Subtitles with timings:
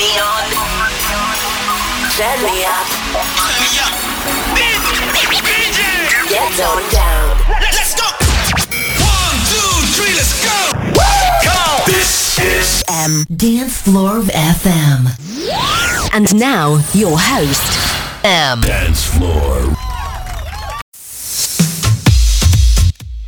[0.00, 0.44] me on.
[2.16, 2.88] Turn me up.
[6.28, 7.36] Get on down.
[7.60, 8.08] Let's go!
[8.96, 10.56] One, two, three, let's go!
[11.86, 15.10] This is M Dance Floor of FM.
[16.14, 18.62] And now your host, M.
[18.62, 19.89] Dance Floor.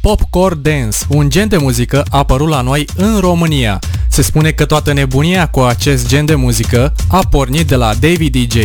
[0.03, 3.79] Popcore Dance, un gen de muzică apărut la noi în România.
[4.09, 8.37] Se spune că toată nebunia cu acest gen de muzică a pornit de la David
[8.37, 8.57] DJ.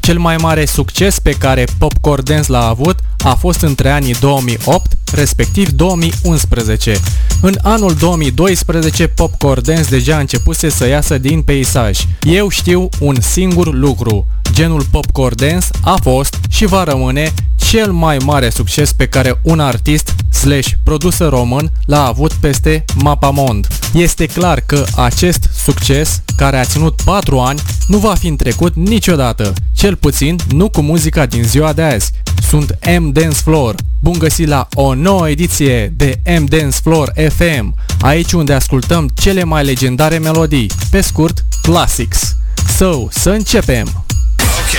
[0.00, 4.92] Cel mai mare succes pe care Popcore Dance l-a avut a fost între anii 2008,
[5.12, 6.96] respectiv 2011.
[7.40, 11.98] În anul 2012, Popcore Dance deja începuse să iasă din peisaj.
[12.22, 14.26] Eu știu un singur lucru.
[14.52, 17.32] Genul Popcore Dance a fost și va rămâne
[17.68, 23.66] cel mai mare succes pe care un artist slash produsă român l-a avut peste Mapamond.
[23.94, 29.52] Este clar că acest succes, care a ținut 4 ani, nu va fi întrecut niciodată,
[29.72, 32.10] cel puțin nu cu muzica din ziua de azi.
[32.48, 33.74] Sunt M Dance Floor.
[34.00, 39.44] Bun găsit la o nouă ediție de M Dance Floor FM, aici unde ascultăm cele
[39.44, 42.36] mai legendare melodii, pe scurt, classics.
[42.76, 44.05] So, să începem!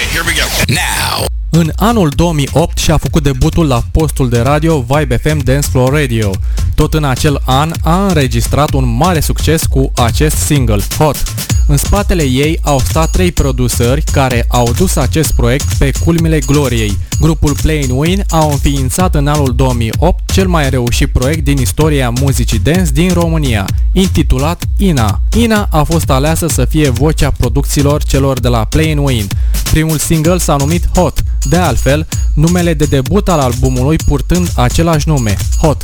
[0.07, 0.73] Okay, here we go.
[0.73, 1.25] Now.
[1.49, 6.31] În anul 2008 și-a făcut debutul la postul de radio Vibe FM Dance Floor Radio.
[6.75, 11.23] Tot în acel an a înregistrat un mare succes cu acest single, Hot.
[11.69, 16.97] În spatele ei au stat trei producări care au dus acest proiect pe culmile gloriei.
[17.19, 22.59] Grupul Plain Win a înființat în anul 2008 cel mai reușit proiect din istoria muzicii
[22.59, 25.21] dance din România, intitulat Ina.
[25.37, 29.27] Ina a fost aleasă să fie vocea producțiilor celor de la Plain Win.
[29.71, 35.37] Primul single s-a numit Hot, de altfel, numele de debut al albumului purtând același nume,
[35.61, 35.83] Hot.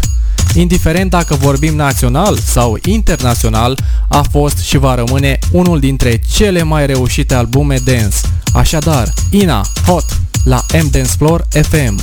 [0.55, 6.85] Indiferent dacă vorbim național sau internațional, a fost și va rămâne unul dintre cele mai
[6.85, 8.15] reușite albume dance.
[8.53, 10.05] Așadar, Ina, Hot,
[10.43, 11.69] la M Dance Floor FM.
[11.69, 11.99] 3, 2,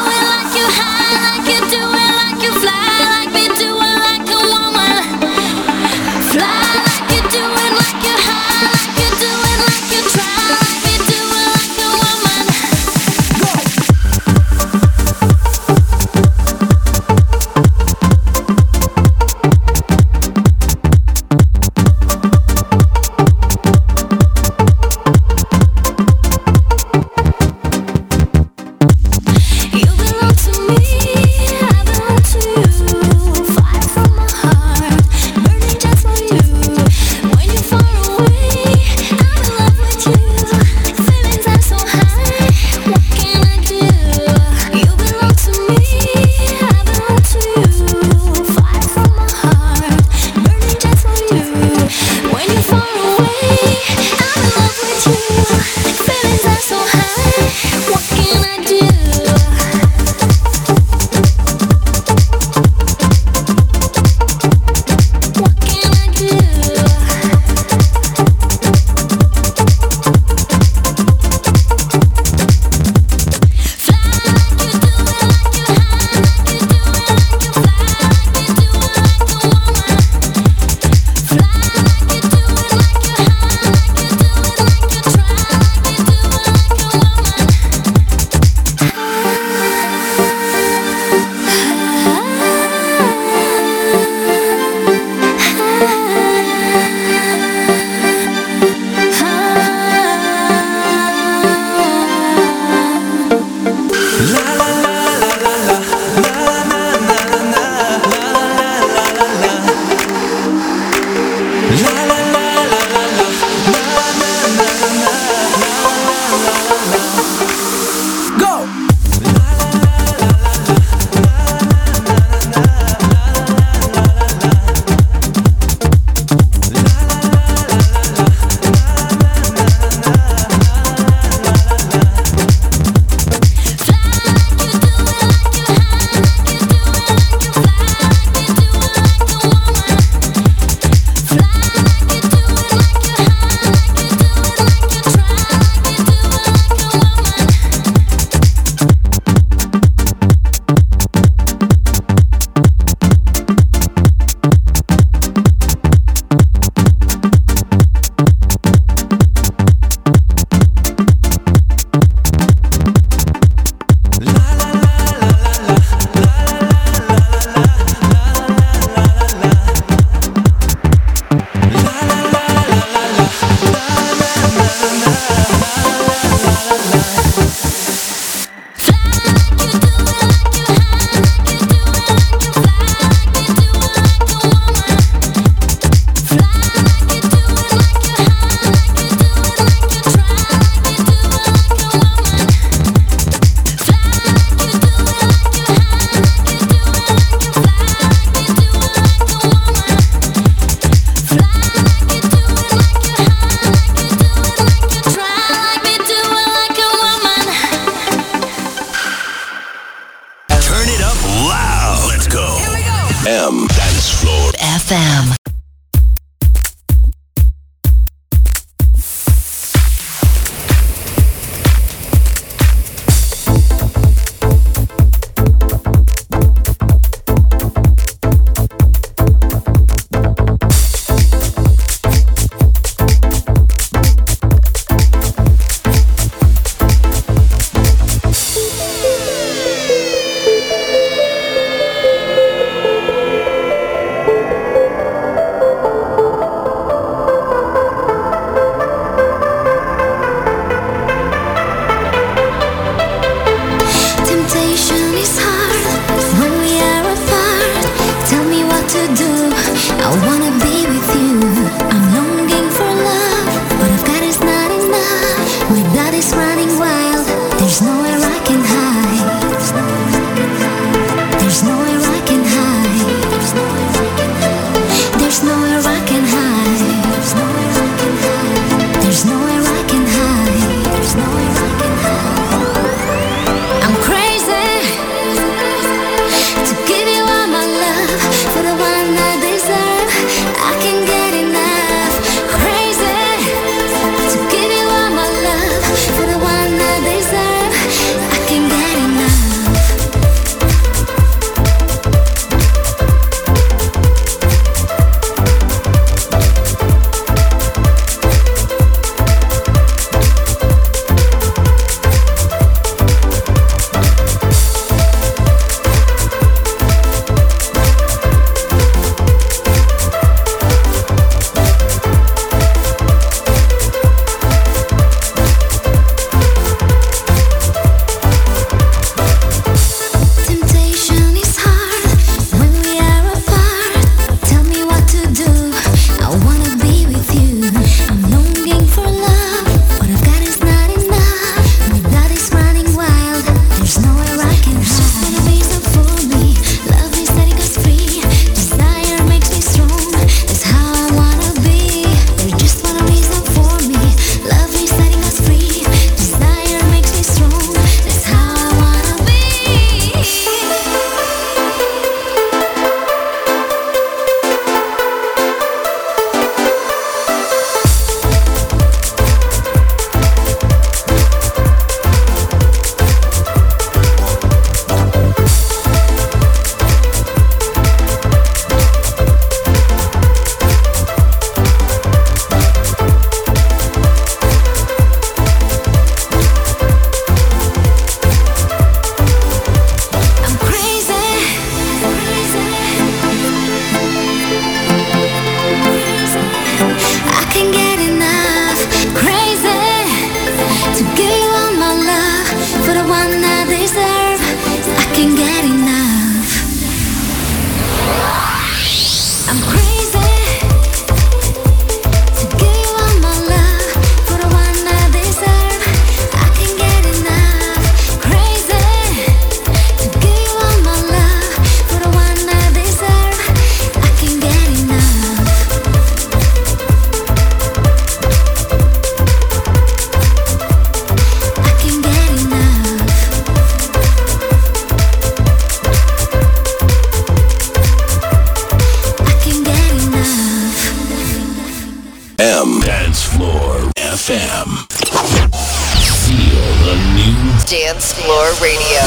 [447.98, 449.02] Explore Radio.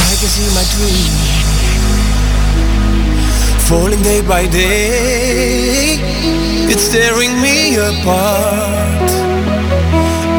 [0.00, 1.12] I can see my dream
[3.68, 5.98] falling day by day.
[6.72, 9.10] It's tearing me apart.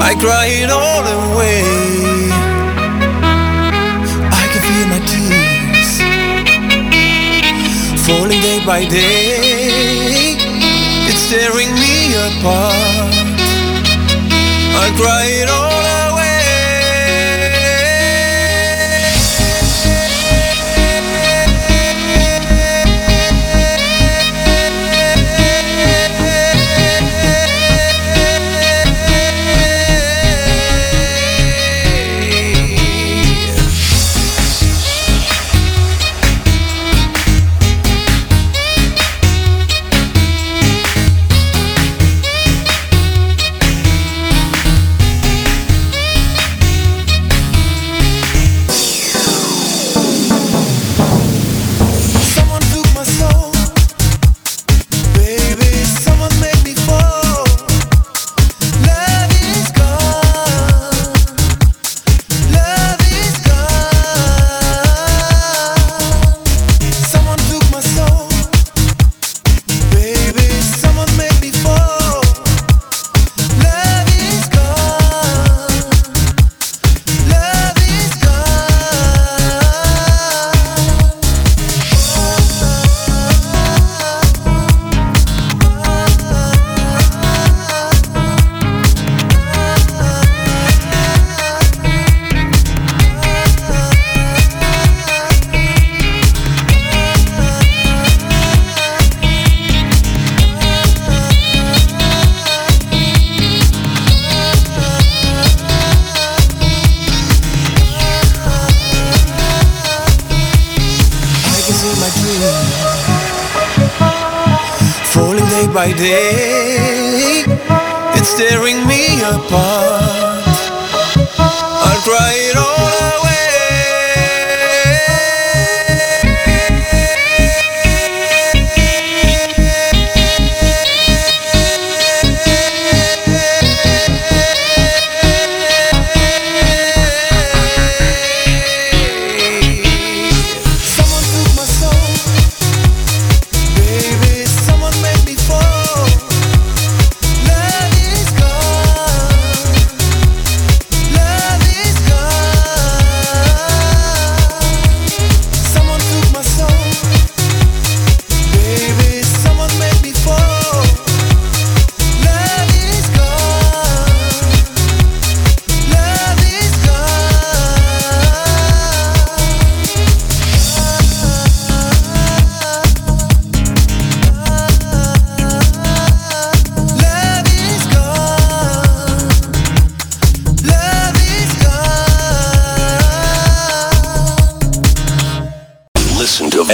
[0.01, 1.85] I cry it all away.
[8.05, 9.44] falling day by day
[11.29, 13.13] tearing me apart.
[14.77, 15.84] I cry it all.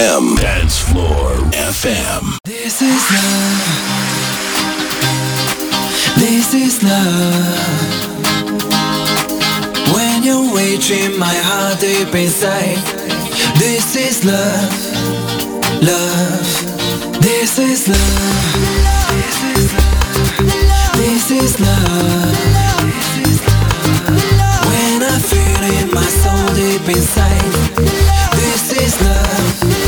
[0.01, 0.35] FM.
[0.41, 2.37] Dance Floor FM.
[2.43, 3.61] This is love.
[6.17, 7.45] This is love.
[9.93, 12.81] When you're reaching my heart deep inside.
[13.59, 14.73] This is love.
[15.83, 17.21] Love.
[17.21, 18.55] This is love.
[20.97, 22.35] This is love.
[24.65, 27.53] When I feel in my soul deep inside.
[28.33, 29.80] This is love.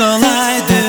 [0.00, 0.84] All I do.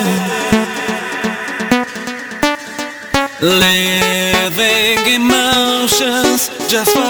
[3.41, 7.09] Living emotions just for.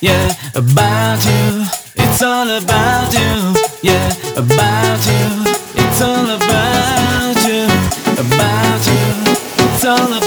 [0.00, 1.64] yeah, about you.
[1.96, 5.54] It's all about you, yeah, about you.
[5.74, 7.64] It's all about you,
[8.20, 9.34] about you.
[9.64, 10.25] It's all about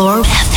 [0.00, 0.49] Explore.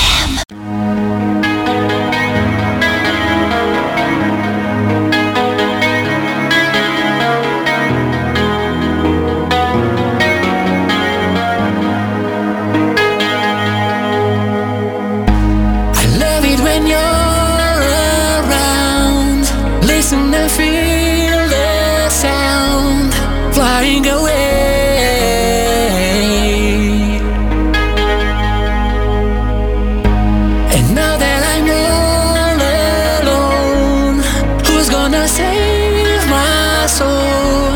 [36.97, 37.73] soul.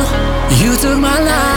[0.62, 1.57] You took my life.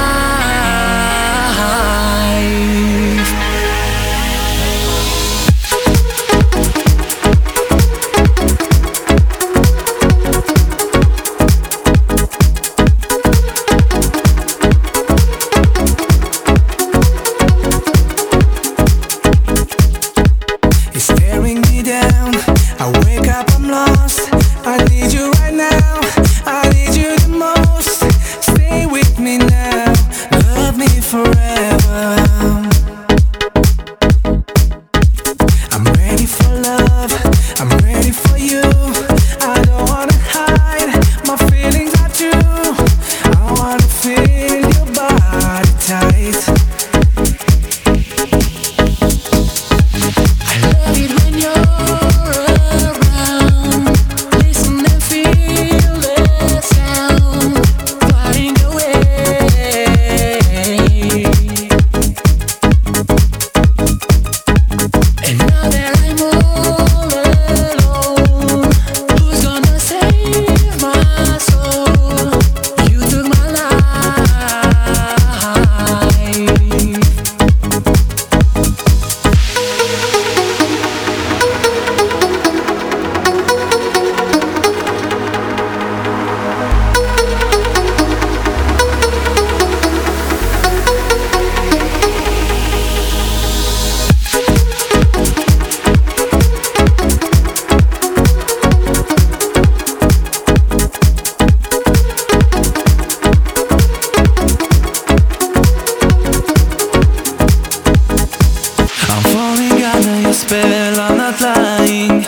[110.50, 112.26] fell on not flying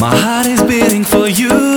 [0.00, 1.67] My heart is beating for you.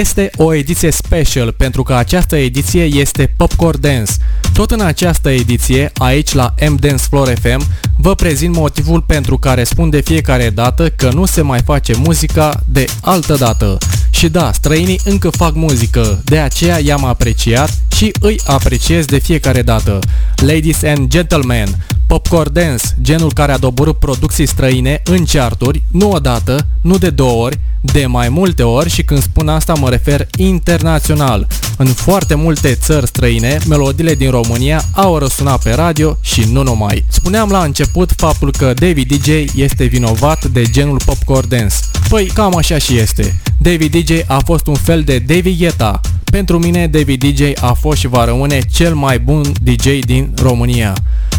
[0.00, 4.12] Este o ediție special pentru că această ediție este Popcorn Dance.
[4.52, 9.64] Tot în această ediție, aici la M Dance Floor FM, vă prezint motivul pentru care
[9.64, 13.78] spun de fiecare dată că nu se mai face muzica de altă dată.
[14.10, 19.62] Și da, străinii încă fac muzică, de aceea i-am apreciat și îi apreciez de fiecare
[19.62, 19.98] dată.
[20.36, 21.68] Ladies and gentlemen,
[22.06, 27.44] Popcorn Dance, genul care a doborât producții străine în charturi, nu odată, nu de două
[27.44, 31.46] ori, de mai multe ori și când spun asta mă refer internațional.
[31.82, 37.04] În foarte multe țări străine, melodiile din România au răsunat pe radio și nu numai.
[37.08, 41.74] Spuneam la început faptul că David DJ este vinovat de genul popcorn dance.
[42.08, 43.40] Păi cam așa și este.
[43.58, 46.00] David DJ a fost un fel de David Guetta.
[46.24, 50.96] Pentru mine David DJ a fost și va rămâne cel mai bun DJ din România.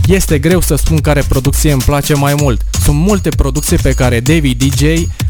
[0.08, 2.62] Este greu să spun care producție îmi place mai mult.
[2.84, 4.82] Sunt multe producții pe care David DJ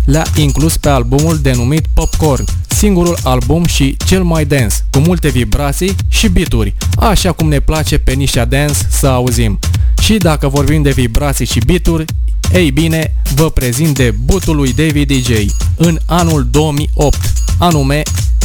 [0.06, 5.96] le-a inclus pe albumul denumit Popcorn, singurul album și cel mai dance, cu multe vibrații
[6.08, 9.60] și bituri, așa cum ne place pe nișa dance să auzim.
[10.02, 12.06] Și dacă vorbim de vibrații și bituri,
[12.54, 15.30] ei bine, vă prezint debutul lui David DJ
[15.76, 17.18] în anul 2008,
[17.58, 18.02] anume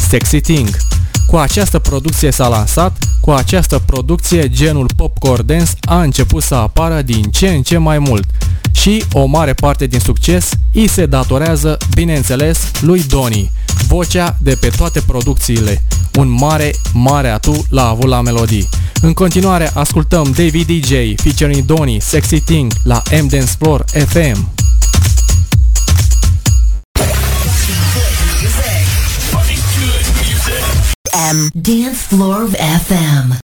[0.09, 0.77] Sexy Thing.
[1.27, 7.01] Cu această producție s-a lansat, cu această producție genul popcorn dance a început să apară
[7.01, 8.25] din ce în ce mai mult
[8.71, 13.51] și o mare parte din succes îi se datorează, bineînțeles, lui Doni,
[13.87, 15.83] vocea de pe toate producțiile.
[16.17, 18.69] Un mare, mare atu l-a avut la melodii.
[19.01, 24.66] În continuare ascultăm David DJ featuring Doni Sexy Thing la M Dance Floor FM.
[31.19, 31.49] M.
[31.59, 33.39] Dance Floor of FM.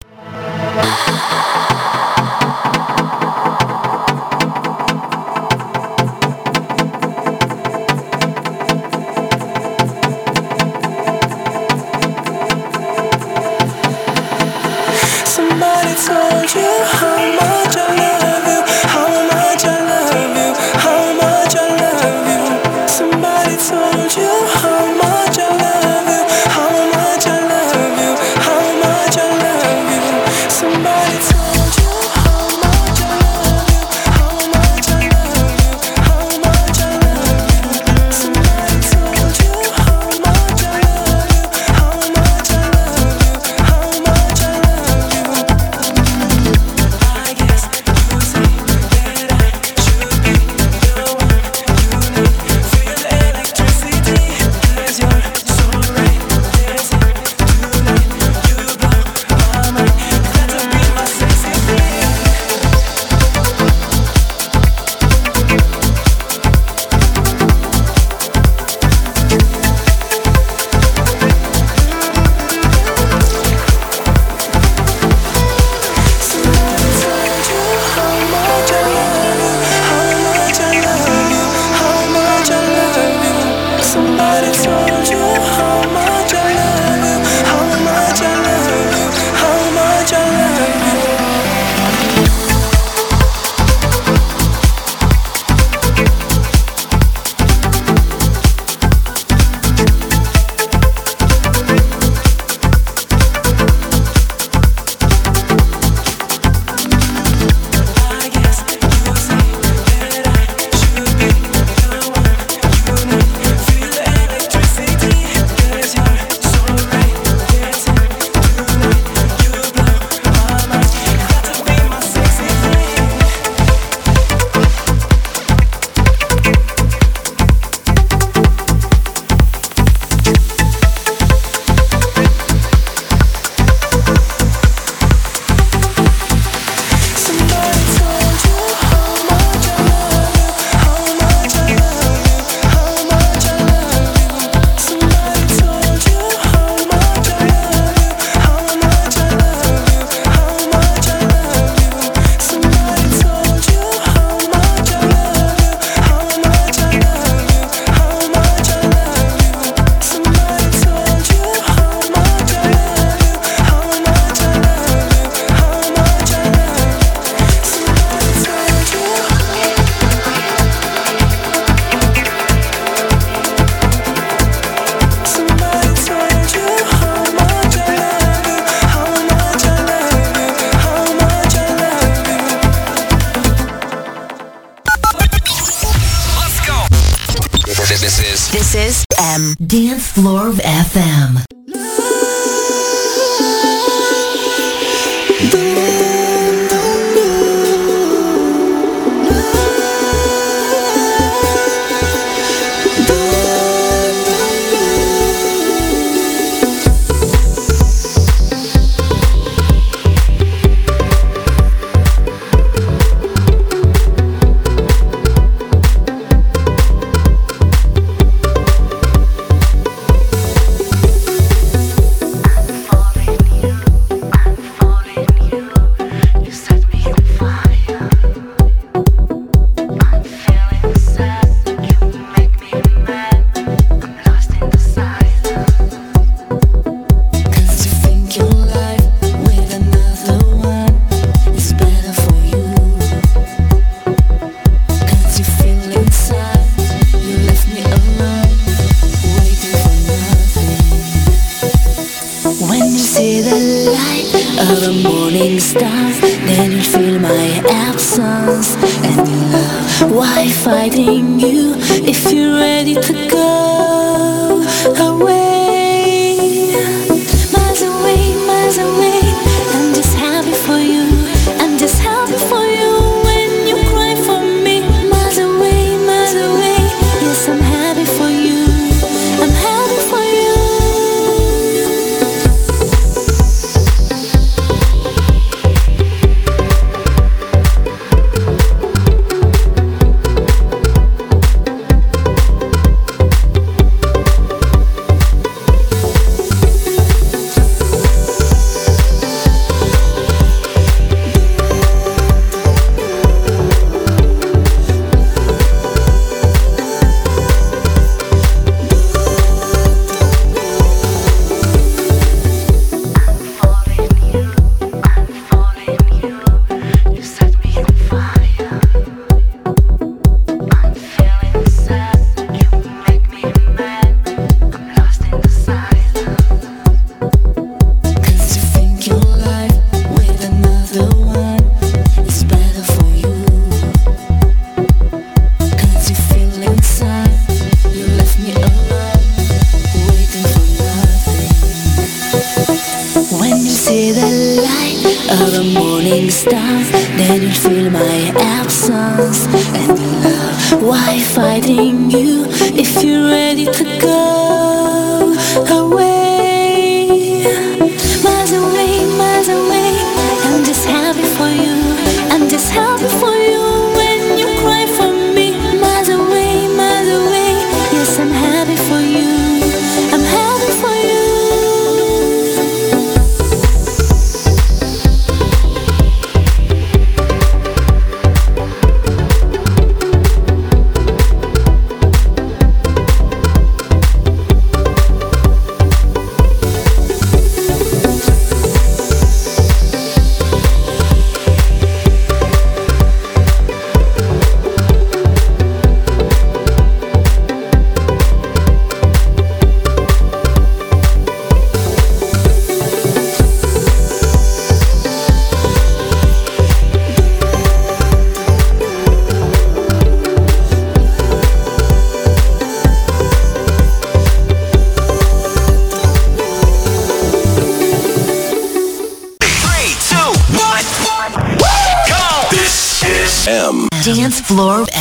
[424.60, 424.99] Dance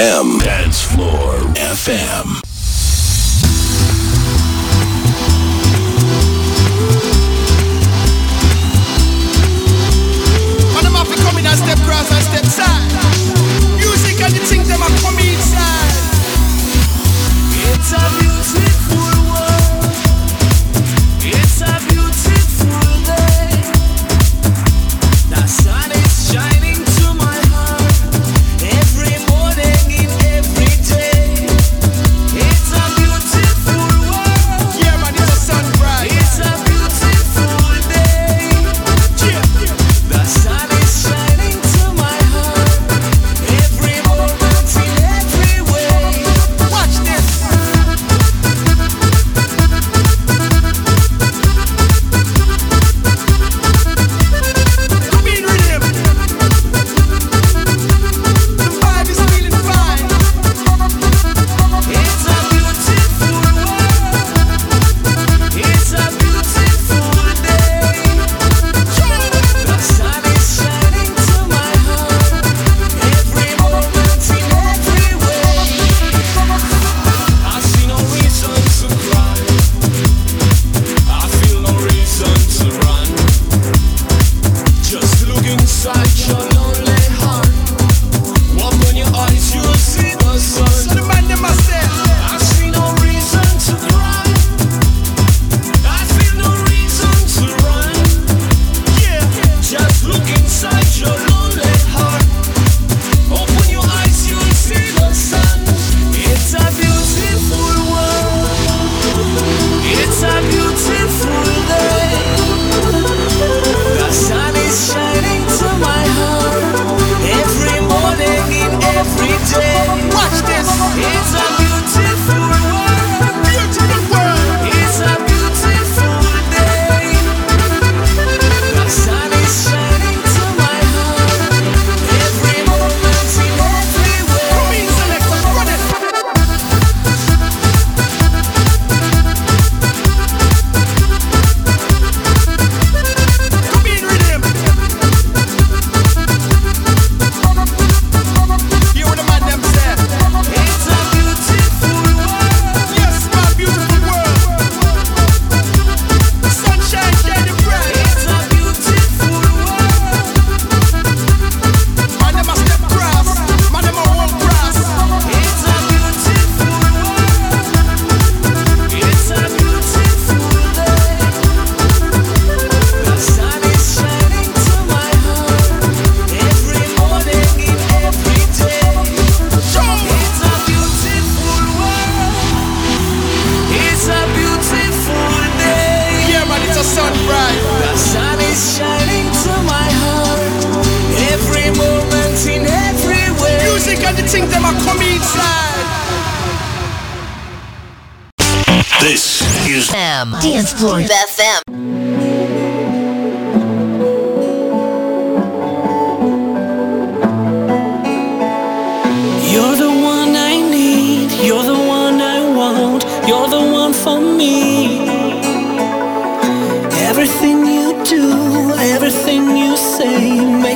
[0.00, 2.49] Listen to M Dance Floor FM.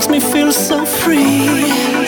[0.09, 2.04] makes me feel so free.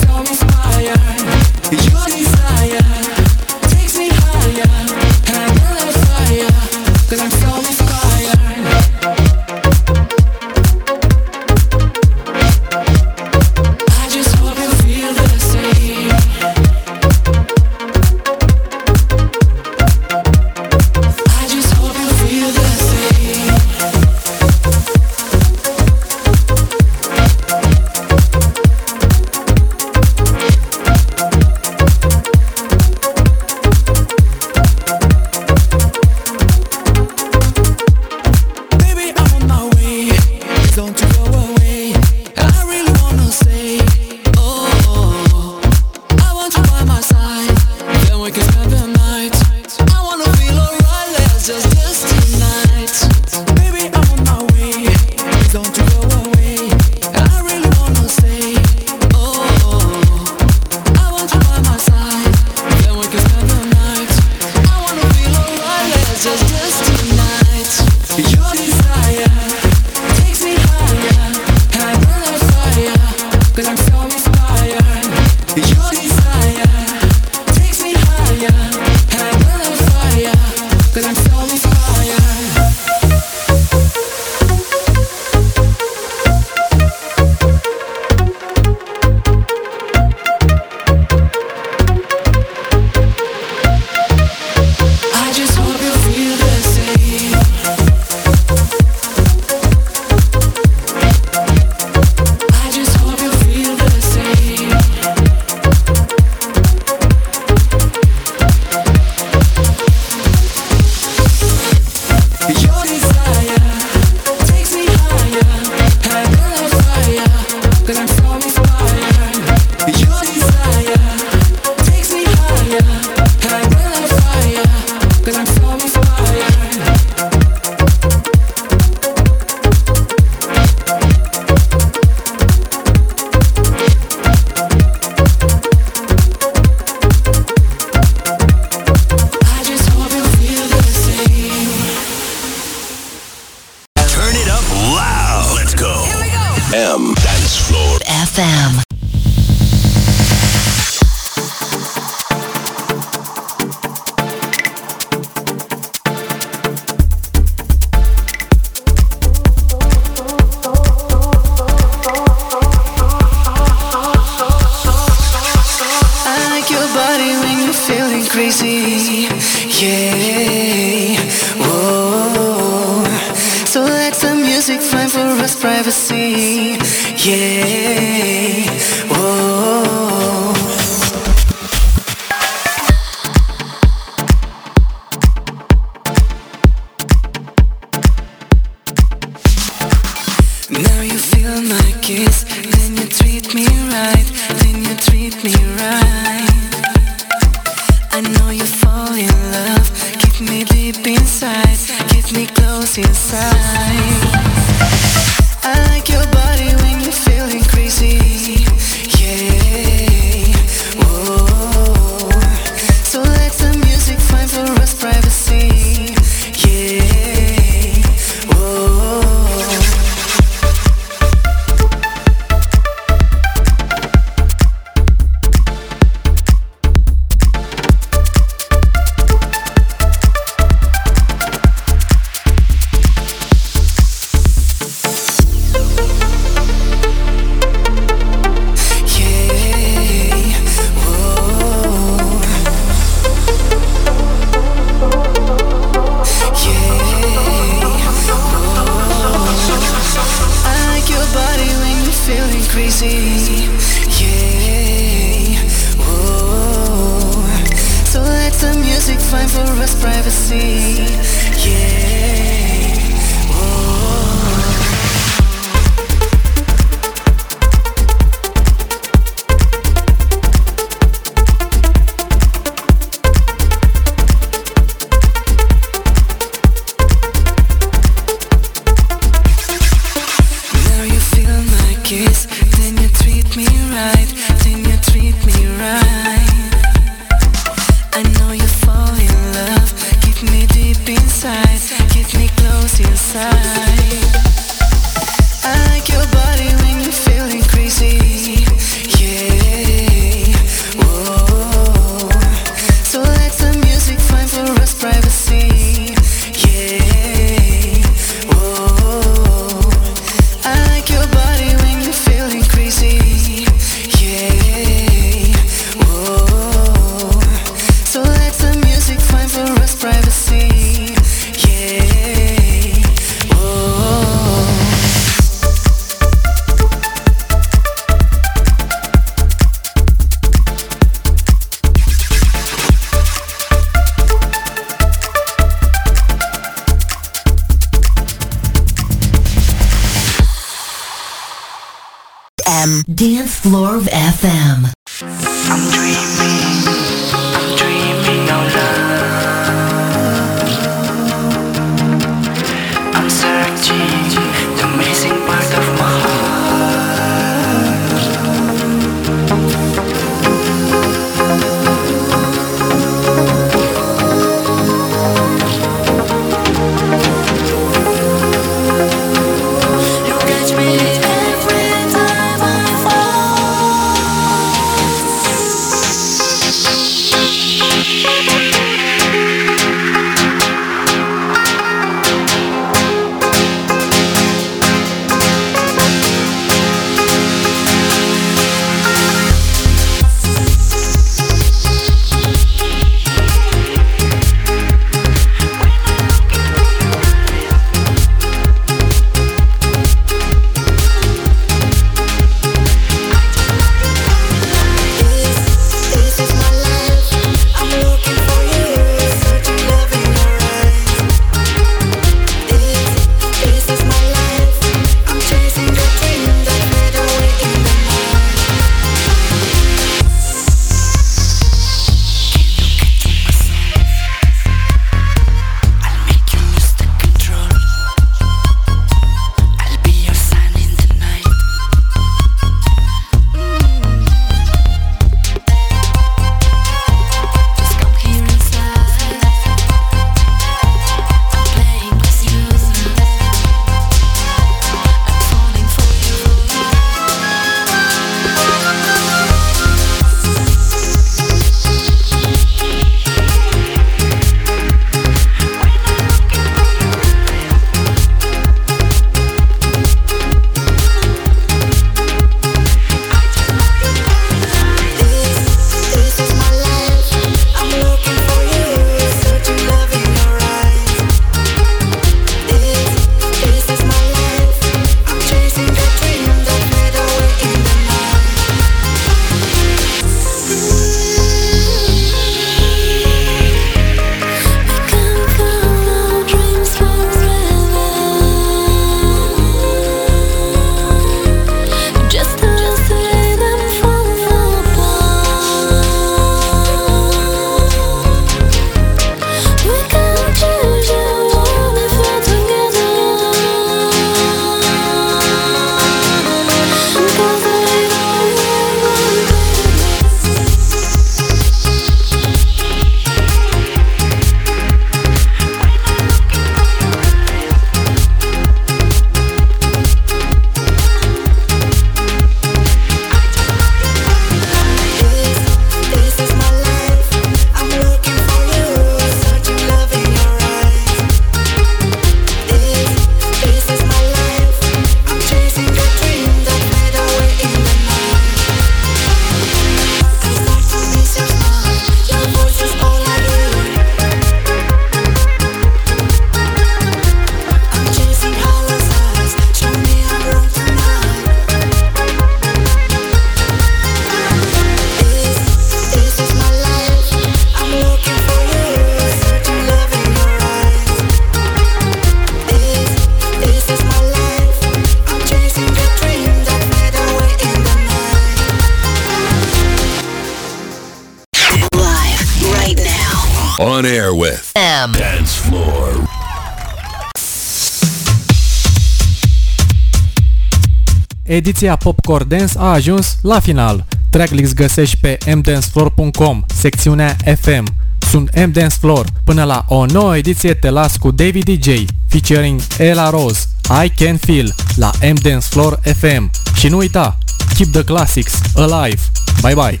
[581.56, 584.04] Ediția Popcorn Dance a ajuns la final.
[584.30, 587.84] Tracklist găsești pe mdancefloor.com, secțiunea FM.
[588.30, 589.26] Sunt M Dance Floor.
[589.44, 593.60] Până la o nouă ediție te las cu David DJ, featuring Ella Rose,
[594.04, 596.50] I Can Feel, la M Dance Floor FM.
[596.74, 597.38] Și nu uita,
[597.76, 599.20] keep the classics alive.
[599.60, 600.00] Bye bye!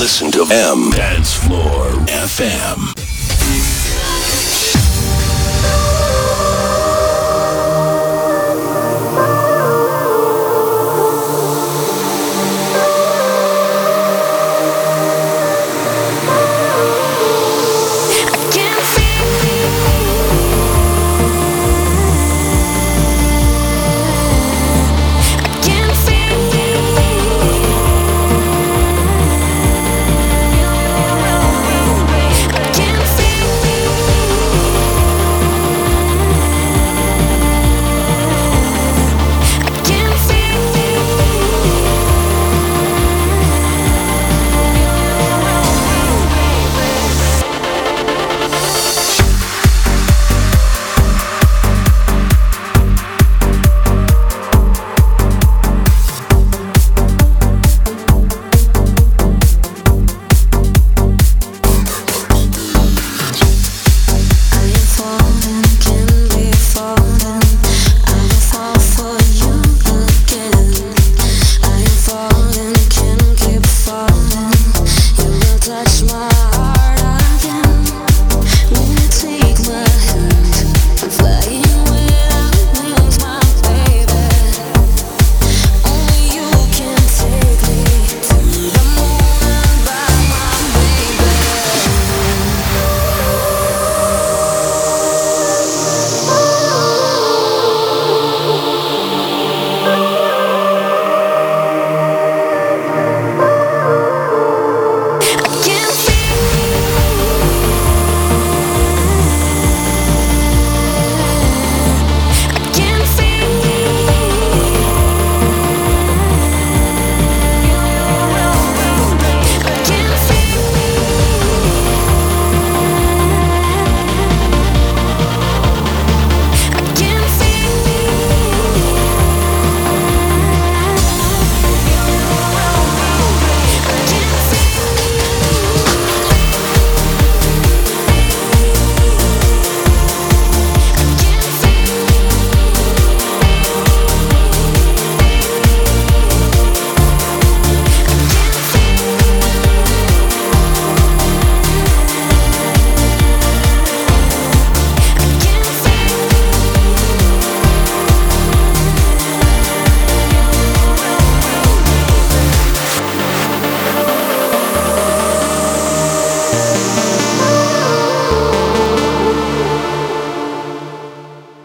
[0.00, 2.92] Listen to M Dance Floor FM.